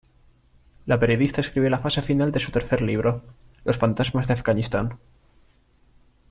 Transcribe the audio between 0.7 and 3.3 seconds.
La periodista escribe la fase final de su tercer libro,